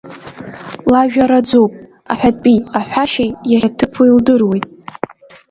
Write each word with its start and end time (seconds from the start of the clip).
Лажәа 0.91 1.25
раӡоуп, 1.29 1.73
аҳәатәи, 2.11 2.57
аҳәашьеи, 2.77 3.29
иахьаҭыԥуи 3.51 4.15
лдыруеит. 4.17 4.65